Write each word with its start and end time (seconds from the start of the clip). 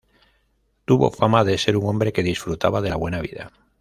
Tuvo 0.83 1.11
fama 1.11 1.43
de 1.43 1.59
ser 1.59 1.77
un 1.77 1.87
hombre 1.87 2.11
que 2.11 2.23
disfrutaba 2.23 2.81
de 2.81 2.89
la 2.89 2.95
buena 2.95 3.21
vida. 3.21 3.51